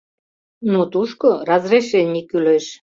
[0.71, 2.65] Но тушко разрешений кӱлеш.